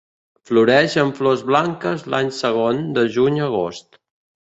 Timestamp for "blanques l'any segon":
1.49-2.81